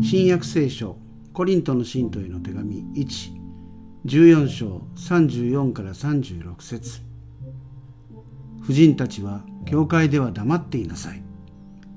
[0.00, 0.96] 新約聖書
[1.32, 2.84] コリントの信徒への手紙
[4.04, 7.02] 114章34から36節。
[8.62, 11.22] 婦人たちは教会では黙っていなさい。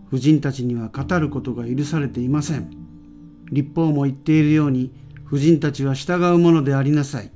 [0.09, 2.69] 婦人たちには語ることが許されていません。
[3.51, 4.91] 立法も言っているように
[5.23, 7.31] 婦人たちは従うものでありなさい。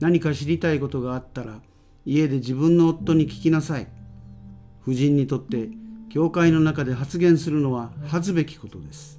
[0.00, 1.60] 何か知りたいことがあったら
[2.06, 3.86] 家で自分の夫に聞きなさい。
[4.80, 5.68] 婦人にとって
[6.12, 9.18] 教会の中で発言するのは恥ずべきことです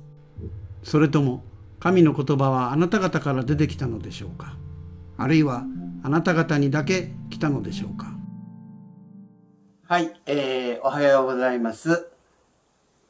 [0.83, 1.43] それとも
[1.79, 4.55] 神の言葉はあなた方から出てきたのでしょうか？
[5.17, 5.65] あるいは
[6.03, 8.13] あなた方にだけ来たのでしょうか？
[9.85, 12.07] はい、えー、おはようございます。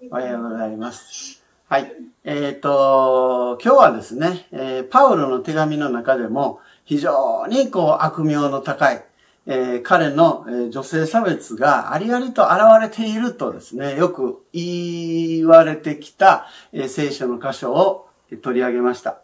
[0.10, 1.44] おはようございます。
[1.68, 1.92] はい。
[2.24, 9.04] えっ、ー、と、今日はですね、えー、パウロの手紙の中でも非常にこう悪名の高い、
[9.46, 18.10] えー、彼の、えー、女性差別がありありと現れているとですね、よく言われてきた、えー、聖書の箇所を
[18.42, 19.20] 取り上げました。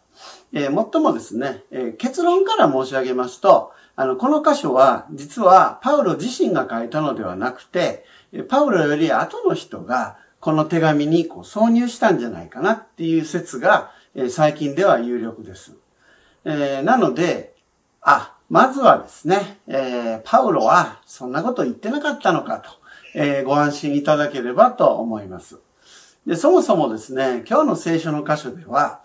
[0.52, 8.04] えー、もっともですね、えー、結論から申し上げますと、あの、この箇所は、実は、パウロ自身が書いたのではなくて、
[8.48, 15.76] パウロより後の人が、この手紙にこう挿入したんじゃないかなっていう説が、えー、最近では有力です。
[16.44, 17.54] えー、なので、
[18.00, 22.70] あ、まずはですね、えー、パウロはそんなこと言ってなかったのかと、
[23.14, 25.60] えご安心いただければと思います。
[26.26, 29.02] で、そもそもですね、今日の聖書の箇所では、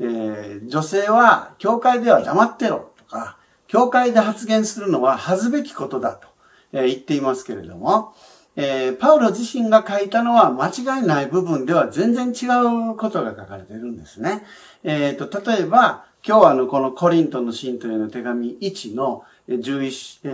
[0.00, 3.38] え女性は教会では黙ってろとか、
[3.68, 6.26] 教会で発言するのは恥ずべきことだと、
[6.72, 8.14] え言っていますけれども、
[8.56, 12.46] えー、パウロ自身が書いたのは間違いない部分では全然違
[12.92, 14.44] うことが書かれているんですね。
[14.82, 20.28] えっ、ー、と、例えば、今日はあの、このコリントの信徒への手紙1の11、え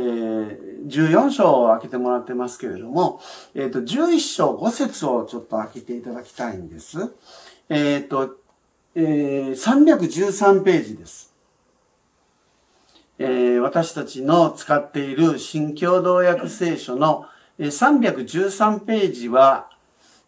[0.84, 3.20] ー、14章を開けてもらってますけれども、
[3.54, 7.12] えっ、と、11章5節をちょっと開けていただきたいんです。
[7.68, 8.36] えっ、と、
[8.94, 11.32] えー、313ページです。
[13.18, 17.26] えー、私たちの使っている新共同訳聖書の
[17.60, 19.70] 313ページは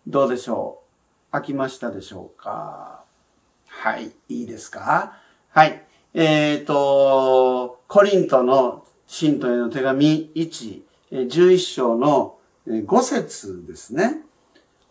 [0.07, 0.83] どうでしょ
[1.31, 1.33] う？
[1.33, 3.03] 開きましたでしょうか？
[3.67, 5.19] はい、いいですか？
[5.57, 5.83] はい。
[6.13, 12.37] えっ、ー、と、コリントの信徒への手紙1、11章の
[12.69, 14.19] 5節ですね。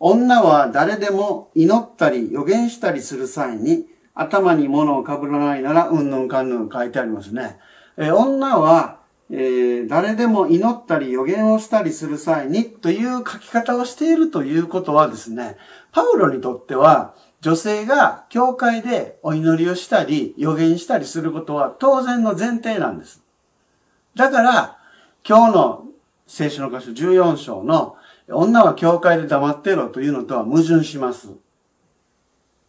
[0.00, 7.60] 女は誰でも祈ったり予言したりする際に頭に物をかぶらないならうんぬんかんぬん書いてありますね。
[7.96, 8.98] え女は
[9.30, 15.56] えー、誰でも祈ったり予言をしたりする際にという書き方をしているということはですね、
[15.90, 23.22] パウロにとっては女性が教会でお祈りをしたり予言したりすることは当然の前提なんです。
[24.14, 24.78] だから、
[25.28, 25.84] 今日の
[26.26, 27.96] 聖書の箇所14章の
[28.28, 31.30] 女は教会で黙ってろというのとは矛盾します。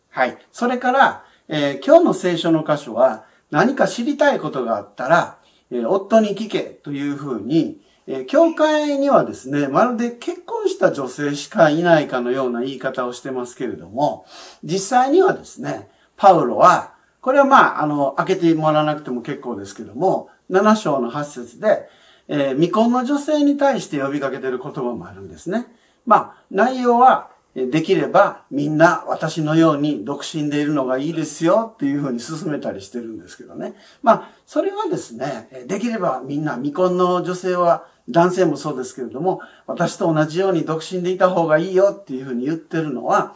[0.10, 0.38] はい。
[0.52, 5.38] それから、えー、今日の聖書の箇所は何か知りたいことがあったら、
[5.72, 14.25] え夫に聞けというふうに、え教会にはですね、まるで結婚した女性しかいないかのような言い方をしてますけれども、
[14.63, 21.90] 実際にはですね、パウロは、これはまあ、あの、開けてもらわなくても結構ですけども、7章の8節で、
[22.29, 25.68] えー、未婚の女性に対して呼びかけてる言葉もあるんですね。
[26.06, 27.29] まあ、内容は、
[27.66, 33.73] できればみんな私のように独身でいるのがいいですよっていうふうに進めたりしてるんですけどね。
[34.03, 43.34] まあ、それはですね、できればみんな未婚の女性は男性もそうですけれども、私と同じように独身でいた方がいいよっていうふうに言ってるのは、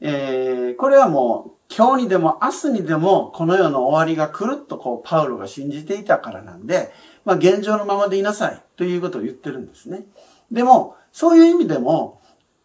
[0.00, 6.92] えー、これはもう今日にでも明日にでもこの世の終わりが来るとこうパウロが信じていたからなんで、
[7.24, 10.04] まあ現状のままでいなさいということを言ってるんですね。
[10.52, 12.20] でも、そういう意味でも、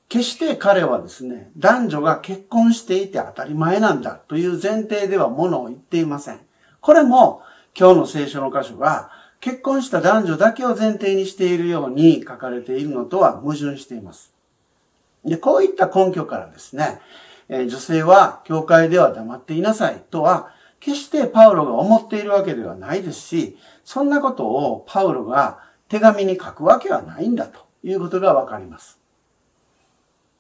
[0.10, 6.40] 決して彼はですね、男女が結婚していて当たり前なんだという前提ではものを言っていません。
[6.82, 7.44] これも
[7.78, 14.34] 今日の聖書の箇所が結婚した男女だけを前提にしているように書かれているのとは矛盾しています。
[15.24, 17.00] で、こういった根拠からですね、
[17.48, 28.99] え女性は教会では黙っていなさいとは決してパウロが思っているわけではないですし、そんなことをパウロが手紙に書くわけはないんだということがわかります。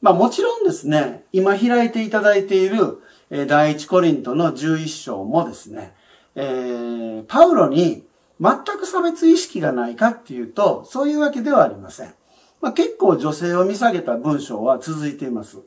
[0.01, 3.01] まあもちろんですね、今開いていただいている
[3.31, 5.93] え第一コリントの11章もですね、
[6.35, 8.05] えー、パウロに
[8.41, 12.13] 全く差別意識がないかっていうと、そういうわけではありません。
[12.61, 15.59] まあ、結構女性を見下げた文章は続いています。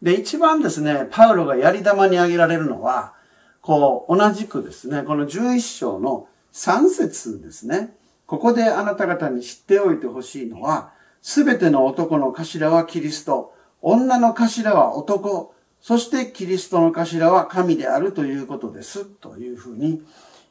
[0.00, 3.14] で、一番ですね、パウロがやり玉に挙げられるのは、
[3.60, 7.94] こう、同じくですね、この11章の3節ですね。
[8.26, 19.04] ここであなた方に知っておいてほしいのは、すべての男の頭はキリスト、女の頭は男、そしてキリストの頭は神であるということです。
[19.04, 20.02] というふうに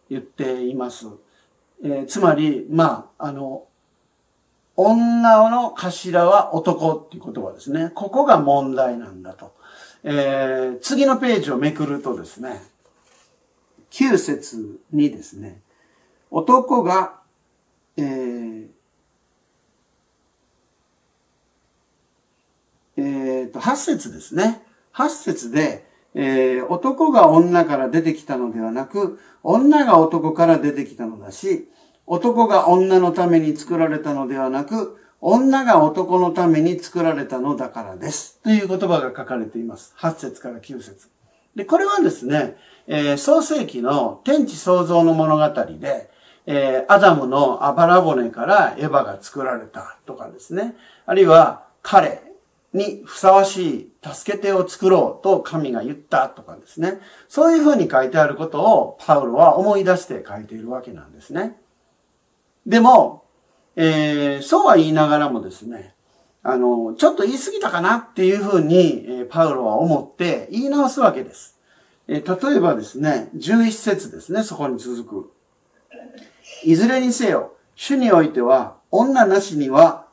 [0.09, 1.07] 言っています。
[1.83, 3.65] えー、つまり、まあ、あの、
[4.75, 7.91] 女の頭は男っていう言葉ですね。
[7.93, 9.53] ここが問題なんだと。
[10.03, 12.61] えー、次のページをめくるとですね、
[13.91, 15.61] 9節にですね、
[16.31, 17.19] 男が、
[17.97, 18.67] えー、
[22.99, 24.61] えー、と、8節ですね。
[24.93, 31.69] 8節で、えー、男が女から出てきたのではなく、女が男から出てきたのだし、
[32.05, 38.39] 男が女のために作られたのではなく、女が男のために作られたのだからです。
[38.43, 39.93] という言葉が書かれています。
[39.97, 41.09] 8節から9節
[41.55, 42.57] で、これはですね、
[42.87, 46.09] えー、創世記の天地創造の物語で、
[46.45, 50.75] えー、アダムのあばら骨からエヴァが作られたとかですね。
[51.05, 52.28] あるいは彼
[52.73, 56.99] にふさわしい助け手を作ろうと神が言ったとかですね。
[57.27, 61.57] そういうふうに書いてあることをパウロは思い出して書いているわけなんですね。
[62.67, 63.25] でも、
[63.75, 65.95] えー、そうは言いながらもですね、
[66.43, 71.57] あの、ちょっと言い過ぎたかなっていうふうに、えー、パウロは思って言い直すわけです。
[72.07, 75.33] えー、例えばですね、11節ですね、そこに続く。
[76.63, 80.08] いずれにせよ、主においては、女なしには、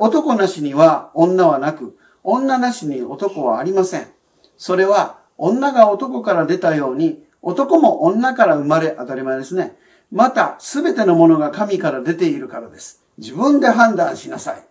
[0.00, 4.08] 男なしには女はなく、女なしに男はありません。
[4.56, 9.76] それは、女が男から出たように、男も女から生まれ、当たり前ですね。
[10.10, 13.04] また、すべてのものが神から出ているからです。
[13.18, 14.64] 自分で判断しなさい。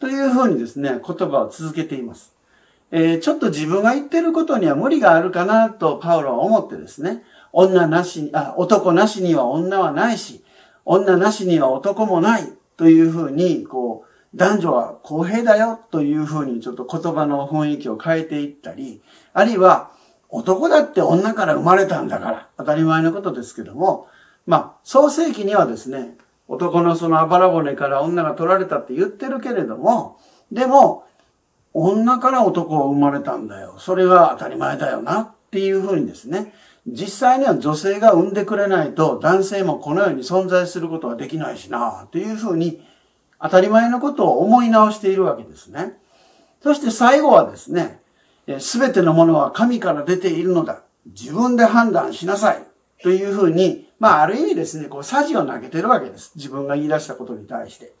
[0.00, 2.34] というふうにですね、言葉を続けています。
[2.90, 7.22] えー、ちょっと自分が言ってることには無理があるかなとパウロは思ってですね、
[7.52, 10.42] 女なしあ、男なしには女はないし、
[10.84, 19.02] 女なしには男もないというふうに、こう、男女は公平だよというふうにちょっと言葉の雰囲気を変えていったり、
[19.32, 19.90] あるいは
[20.28, 24.06] 男だって女から生まれたんだから、当たり前のことですけども、
[24.46, 26.16] まあ、創世記にはですね、
[26.46, 30.18] 男のそのあばら骨から女が取られたって言ってるけれども、
[30.52, 31.04] でも、
[31.74, 33.76] 女から男は生まれたんだよ。
[33.78, 36.52] それが当たり前だよなっていうふうにですね、
[36.86, 42.82] 実際には女性が産んでくれないと男性もこのように存在することはできないしなというふうに
[43.40, 45.98] 当たり前のことを思い直しているわけですね。
[46.62, 48.00] そして最後はですね、
[48.58, 50.82] すべてのものは神から出ているのだ。
[51.06, 52.64] 自分で判断しなさい。
[53.02, 56.32] というふうにまあ、ある意味ですね、こう、サジを投げてるわけです。
[56.36, 57.92] 自分が言い出したことに対して。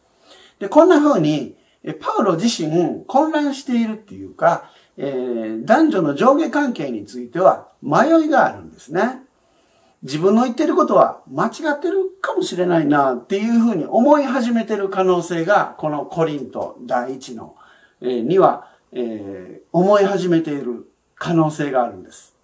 [0.60, 1.56] で、こんな風に、
[2.00, 9.22] パウロ自身混乱しているっていうか、えー、男女の上下関係については迷いがあるんですね。
[10.02, 17.56] 自分の言ってることは間違ってるかもしれないなっていうふうに思い始めてる可能性が、このコリント第一の、
[18.00, 22.36] えー、には、えー、思い始めている可能性があるんです。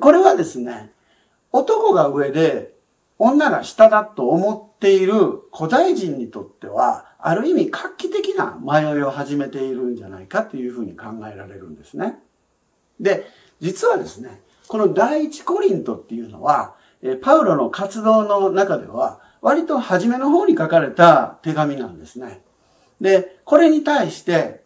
[0.00, 0.92] これはですね、
[1.52, 2.74] 男が上で
[3.18, 5.14] 女が下だと思っている
[5.56, 12.18] 古代人にとっては、ある意味画期的な迷いを始めているんじゃないかというふうに考えられるんですね。
[13.00, 13.26] で、
[13.60, 22.42] 実はですね、この第一コリントっていうのは、えパウロの活動の中では、割と初めの方に書かれた手紙なんですね。
[23.00, 24.64] で、これに対して、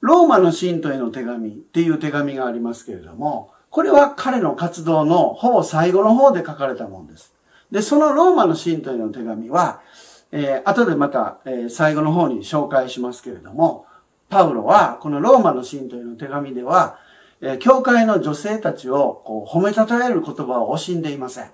[0.00, 7.34] ローマの信徒への手紙っていう手紙がありますけれども、これは彼の活動のほぼ最後の方で書かれたものです。
[7.70, 9.80] で、そのローマの信徒への手紙は、
[10.30, 13.86] えー、後でまた、えー、最後の方に紹介しますけれども、
[14.28, 16.98] パウロは、このローマの信徒への手紙では、
[17.40, 21.50] え、教会の女性たちをこう褒めたたえる言葉を惜しんでいません。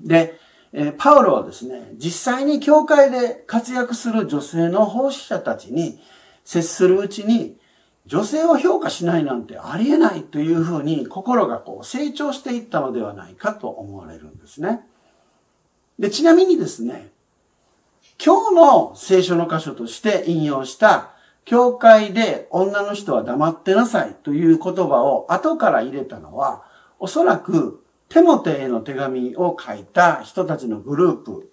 [0.00, 0.38] で、
[0.72, 6.00] え、パウロはですね、実際に教会で活躍する女性の奉仕者たちに
[6.44, 7.56] 接するうちに、
[8.06, 14.80] 女性を評価しないなんてありえないというふうに心がこう成長していったのではないかと思われるんですね。
[15.98, 17.12] で、ちなみにですね、
[18.22, 21.13] 今日の聖書の箇所として引用した、
[21.44, 26.64] 教会で女の人は黙ってなさいという言葉を後から入れたのは、
[26.98, 31.50] おそらくテモテへの手紙を書いた人たちのグループ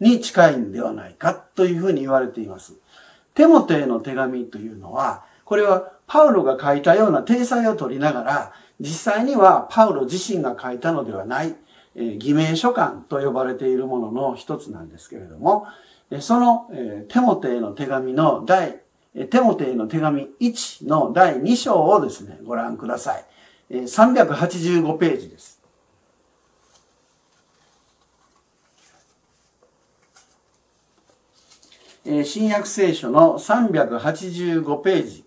[0.00, 2.74] に近いんではないかというふうに言われています。
[3.34, 11.54] テモテへの手紙というのは、これはパウロが書いたような体裁を取りながら、実際にはパウロ自身が書いたのではない
[11.96, 15.66] え偽名書簡と呼ばれているものの一つなんですけれども、
[16.20, 18.80] その、えテモテへの手紙の第、
[19.14, 23.24] テモテへの手紙1の第2章をですね、ご覧ください。
[23.70, 25.60] 385ページです。
[32.24, 35.24] 新約聖書の385ページ。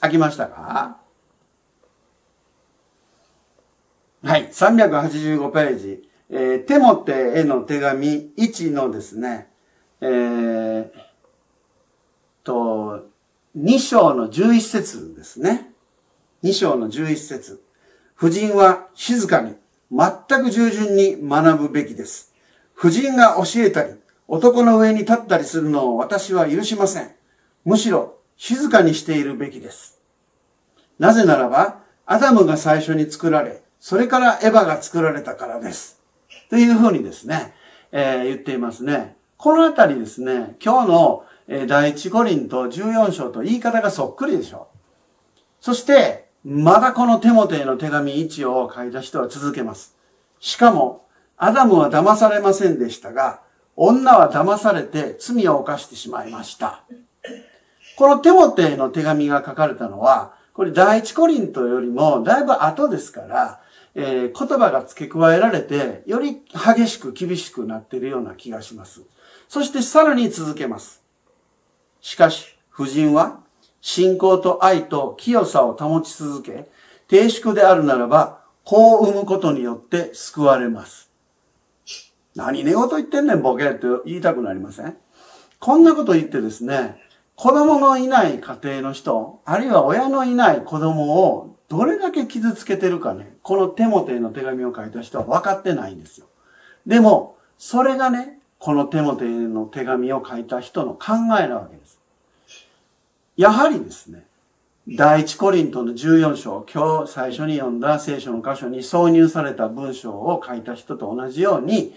[0.00, 1.07] 開きましたか？
[4.28, 4.48] はい。
[4.50, 6.08] 385ページ。
[6.28, 9.48] えー、テモテへの手紙1のですね、
[10.02, 10.90] えー、
[12.44, 13.06] と、
[13.56, 15.70] 2章の11節ですね。
[16.42, 17.62] 2章の11節
[18.16, 19.54] 婦人は静かに、
[19.90, 22.34] 全く従順に学ぶべきです。
[22.74, 23.94] 婦人が教えたり、
[24.26, 27.10] 男の上に立ったりするのを私は許しません。
[27.64, 29.98] むしろ静かにしているべきです。
[30.98, 36.00] なぜならば、アダムが最初に作られ、それからエヴァが作られたからです。
[36.50, 37.54] というふうにですね、
[37.92, 39.16] えー、言っていますね。
[39.36, 45.40] このあたりですね、今日の、えー、第一コリント14章と言い方がそっくりでしょう。
[45.60, 49.96] そして、まだこのテモテへの手紙1を書いた人は続けます。
[50.40, 51.06] しかも、
[51.36, 53.42] アダムは騙されませんでしたが、
[53.76, 56.82] 女は騙されて罪を犯してしまいました。
[57.96, 63.60] このテモテへの手紙が書かれたのは、これ第一コリントよりもだいぶ後ですから、
[64.00, 69.02] えー、言葉が付け加えられて、より激しく厳しくなっているような気がします。
[69.48, 71.02] そしてさらに続けます。
[72.00, 73.40] しかし、夫人は、
[73.80, 76.70] 信仰と愛と清さを保ち続け、
[77.08, 81.10] 低粛であるならば、子を産むことによって救われます。
[82.36, 84.96] 何寝言言ってんねん、ボケって言いたくなりません？
[85.58, 87.02] こんなこと言ってですね、
[87.34, 96.26] 子供のいない家庭の人、あるいは親のいない子供をどれだけ傷つけてるかね、このテモテへの手紙を書いた人は分かってないんですよ。
[96.86, 101.98] でも、それがね、このテモテへの手紙を書いた人の考えなわけです。
[103.36, 104.26] やはりですね、
[104.88, 111.94] 第一コリントの14章、今日最初に読んだ聖書の箇所に挿入された文章を書いた人と同じように、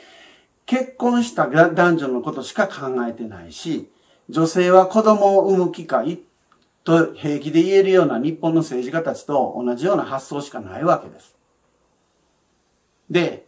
[0.66, 3.90] 結婚した男女のことしか考えてないし、
[4.30, 6.22] 女性は子供を産む機会
[6.84, 11.36] と平気で言えるような日本の政治家たちと同じような発想しかないわけです。
[13.10, 13.46] で、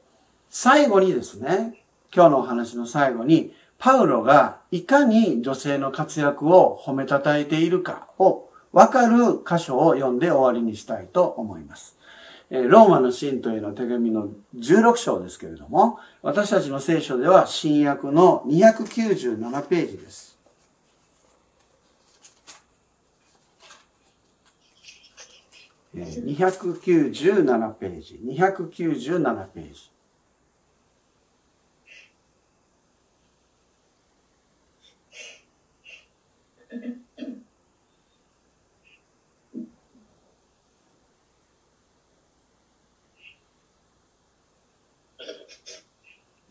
[0.50, 11.98] 最後にですね、今日のお話の最後に、パウロがいかに女性の活躍を褒めたたえているかをわかる箇所を読んで終わりにしたいと思います。
[12.50, 20.33] ローマの信徒への手紙の16章ですけれども、私たちの聖書では新約の297ページです。
[25.96, 29.92] 297ページ、297ページ。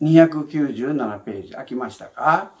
[0.01, 2.51] 297ページ、開きましたか？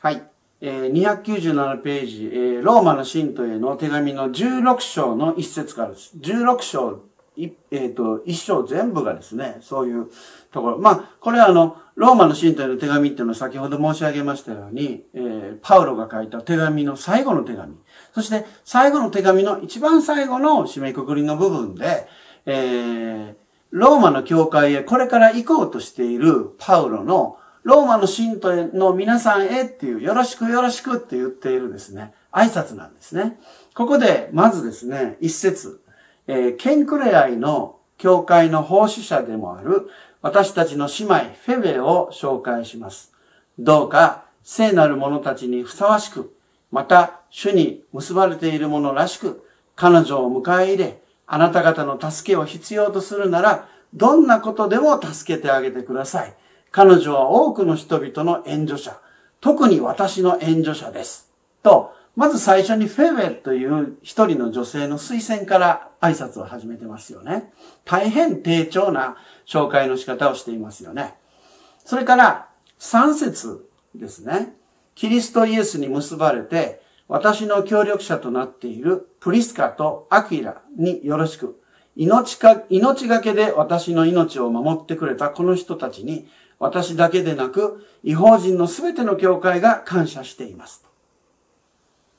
[0.00, 0.33] はい。
[0.66, 6.16] え297ページ、えローマの信徒への手紙の16章の一節からです。
[6.16, 7.02] 16章、
[7.36, 10.06] えっ、ー、と、一章全部がですね、そういう
[10.50, 10.78] ところ。
[10.78, 17.74] まあ、これはあの、ローマの信徒への手紙っていうのは先ほど申し上げましたように、えー、パウロが書いた手紙の最後の手紙。
[18.14, 22.08] そして、最後の手紙の一番最後の締めくくりの部分で、
[22.46, 23.34] えー、
[23.70, 33.38] ローマの教会へこれから行こうとしているパウロのローマの信徒の皆さんへっていう、よろしくよろしくって言っているですね、挨拶なんですね。
[33.74, 35.80] ここで、まずですね、一節、
[36.26, 39.88] えー、ケンクレアイの教会の奉仕者でもある
[40.20, 43.12] 私たちの姉妹フェベを紹介します。
[43.58, 46.36] どうか聖なる者たちにふさわしく、
[46.70, 56.34] また主に結ばれている者らしく、彼女を迎え入れ、あなた方の助けを必要とするなら、どんなことでも助けてあげてください。
[56.74, 59.00] 彼女は多くの人々の援助者、
[59.40, 61.30] 特に私の援助者です。
[61.62, 67.52] と、まず最初にフェベという一人の女性の推薦から挨拶を始めてますよね。
[67.84, 69.16] 大変低調な
[69.46, 71.14] 紹介の仕方をしていますよね。
[71.84, 72.48] それから
[72.80, 74.56] 3節ですね。
[74.96, 81.56] キリストイエスに結ばれて、私の協力者となっているプリスカとアキラによろしく、
[81.94, 86.26] 命か、命がけで私の命を守ってくれたこの人たちに
[86.64, 90.82] 私だけでなく、違法人のすべての教会が感謝しています。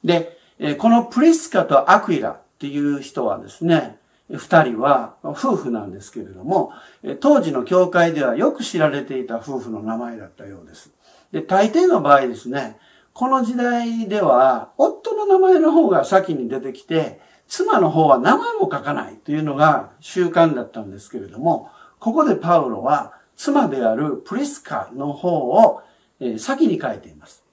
[0.04, 0.38] で、
[0.78, 3.98] このプリスカとアクイラっていう人はですね、
[4.30, 6.74] 二人は夫婦なんですけれども、
[7.22, 10.92] 当時の教会ではよく知られていた夫婦の名前だったようです。
[11.32, 12.78] で、大抵の場合ですね、
[13.14, 25.82] この時代では、夫の名前の方が先に出てきて、妻の方は名前も書かないというのが習慣だったんですけれども、ここでパウロは、妻であるプリスカの方を、
[26.20, 27.44] え先に書いています。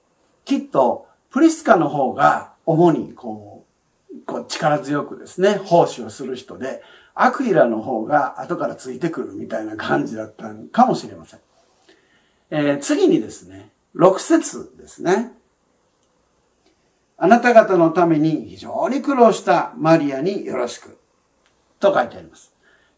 [0.45, 3.65] きっと、プリスカの方が主にこ
[4.11, 6.81] う、こう力強くですね、奉仕をする人で、
[7.15, 11.39] アクイラの方が後からついてくるみたいな感じだったかもしれません。
[12.49, 15.33] えー、次にですね、6節ですね。
[17.17, 20.97] あなた方のために非常に苦労したマリアによろしく。
[21.79, 22.52] と書いてあります。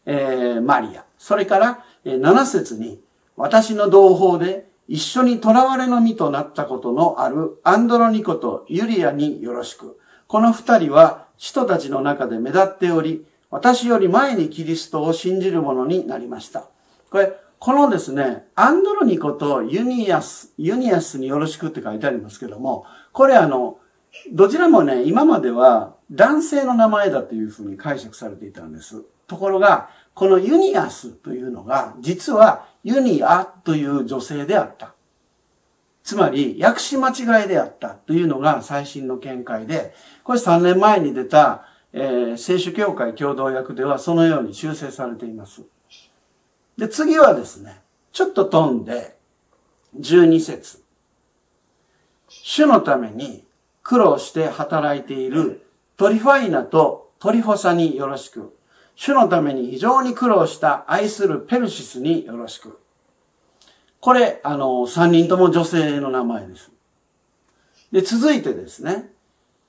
[0.06, 1.04] えー、マリア。
[1.18, 3.00] それから、えー、7節に、
[3.36, 9.98] 私の同胞で一緒に囚われの身となったことのあるアンドロニコとユリアによろしく。
[10.26, 16.68] この二人は人たちの中で目立っており、私より前にキリストを信じる者になりました。
[17.10, 23.78] これ、このですね、アンドロニコとユニアス、ユニアスによろしくって書いてありますけども、これあの、
[24.32, 29.04] どちらもね、今までは男性の名前だというふうに解釈されていたんです。
[29.26, 34.94] ところが、このユニアスというのが、実はユニアという女性であった。
[36.02, 45.62] つまり、訳し間違いであったというのが最新の見解で、これ3年前に出た、えー、聖書協会共同訳ではそのように修正されています。
[46.78, 49.16] で、次はですね、ちょっと飛んで、
[49.98, 50.82] 12節。
[52.28, 53.44] 主のために
[53.82, 55.66] 苦労して働いている
[55.96, 58.55] トリファイナとトリフォサによろしく。
[58.96, 62.80] 主のために非常に苦労した愛するペルシスによろしく。
[64.00, 66.70] これ、あの、三人とも女性の名前です。
[67.92, 69.12] で、続いてですね、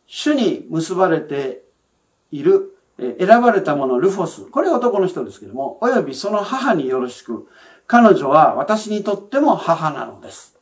[0.08, 1.62] 主に結ばれて
[2.32, 4.46] いる、選ばれた者ルフォス。
[4.46, 7.48] これ男の人ですけども、およびその母によろしく。
[7.86, 10.57] 彼女は私にとっても母なのです。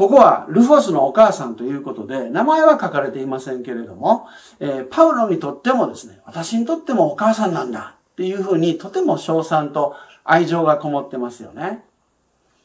[0.00, 4.28] ここはルフォスのお母さんということで、名前は書かれていませんけれども、
[4.58, 11.84] えー、パウロにとってもですね、私にとってもお母さんなんだっていうふうにとても称賛と愛情がこもってますよね。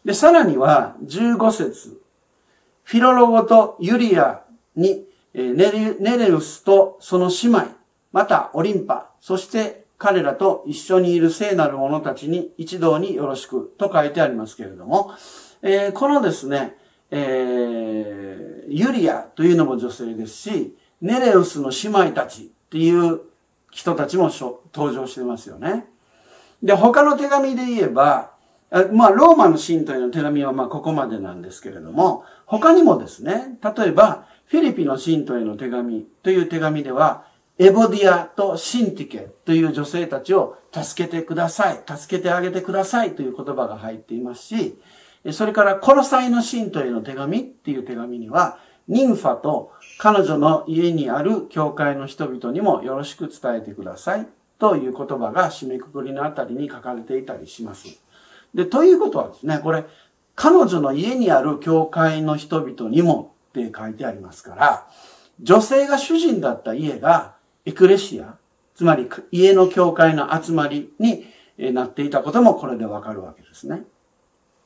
[0.06, 2.00] で、さらには15節
[2.84, 4.44] フィロロゴとユリア
[4.78, 7.66] にネレウスとその姉妹、
[8.14, 15.12] またオリンパ、そして彼らと一緒にいる聖なる者たちに一同によろしくと書いてありますけれども、
[15.62, 16.78] えー、このですね、
[17.18, 23.22] えー、ユリアというのも女性ですし、ネレウスの姉妹たちっていう
[23.72, 24.30] 人たちも
[24.74, 25.86] 登場してますよね。
[26.62, 28.32] で、他の手紙で言えば、
[28.92, 37.26] まあ、ローマの信徒への手紙はまあ、ここまでなんですけれども、他にもですね、例えば、フィリピの信徒への手紙という手紙では、
[37.58, 44.78] エボディアとシンティケという女性たちを助けてください、助けてあげてくださいという言葉が入っていますし、
[45.32, 54.28] それからコロサイの信徒への手紙っていう手紙には、ニンファと彼女の家にある教会の人々にもよろしく伝えてください
[54.60, 57.88] という言葉が締めくくりのあたりに書かれていたりします。
[58.54, 59.86] で、ということはですね、これ、
[60.36, 64.88] 彼女の家にある教会の人々にもって書いてありますから、
[65.42, 67.36] 女性が主人だった家が
[67.66, 68.36] エクレシア、
[68.76, 71.26] つまり家の教会の集まりに
[71.74, 73.84] なっていたこともこれでわかるわけですね。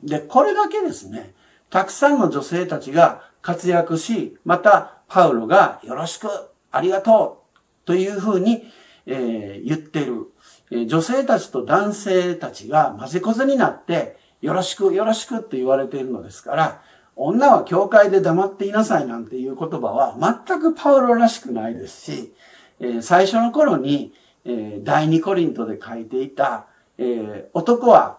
[0.04, 1.34] で、これだけですね、
[1.70, 6.28] たくさんの女性たちが活躍し、またパウロがよろしく、
[6.72, 8.64] ありがとうというふうに、
[9.06, 10.32] えー、言ってる。
[10.72, 16.82] え女性たちと男性たちが混ぜこぜになって、よろしく、よろしくって言われているのですから、
[17.16, 20.16] 女は教会で黙っていなさいなんていう言葉は
[20.48, 22.34] 全くパウロらしくないですし
[22.80, 24.14] え、最初の頃に
[24.46, 28.19] え、第二コリントで書いていたえ、男は、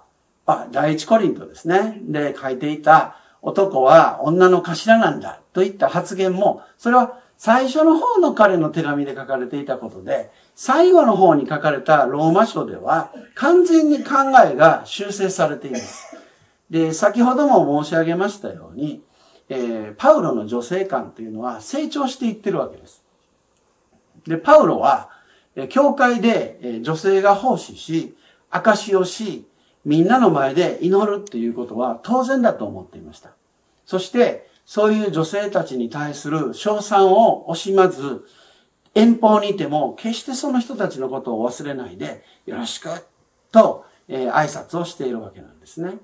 [0.51, 1.99] あ、第一コリントですね。
[2.03, 14.13] で書いていた、男は女の頭なんだといった発言も、それは最初の方の彼の手紙で書かれていたことで、最後の方に書かれたローマ書では、完全に考
[14.47, 16.17] えが修正されています。
[16.69, 19.03] で、先ほども申し上げましたように、
[19.49, 23.03] えー、パウロの女性観というのは成長していってるわけです。
[24.27, 25.09] で、パウロは、
[25.57, 28.15] え教会で、え女性が奉仕し、
[28.51, 29.47] 証をし、
[29.85, 33.31] みんなの前で祈るっていうことは当然だと思っていました。
[33.87, 38.25] そして、そういう女性たちに対する称賛を惜しまず、
[38.95, 42.89] 遠方にいても、決してその人たちのことを忘れないで、よろしく、
[43.51, 45.99] と、えー、挨拶をしているわけなんですね。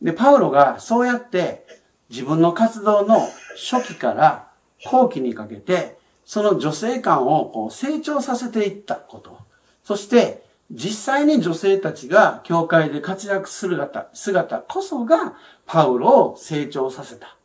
[0.00, 1.66] で、パウロがそうやって
[2.08, 3.20] 自分の活動の
[3.56, 4.48] 初期から
[4.84, 9.38] 後期にかけて、その女性感をこう成長させていったこと。
[9.82, 15.34] そして、実際に女性たちが教会で活躍する姿、姿こそが
[15.66, 17.36] パウロを成長させた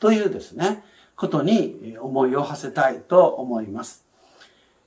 [0.00, 0.82] というですね、
[1.16, 4.04] ことに思いを馳せたいと思います。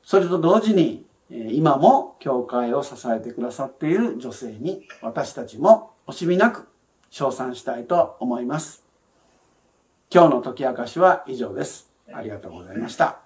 [0.04, 6.68] それと同時に、今も教会を支えてくださっている女性に私たちも惜しみなく
[7.10, 8.84] 称賛したいと思います。
[10.14, 11.90] 今日の解き明かしは以上です。
[12.14, 13.25] ありがとうございました。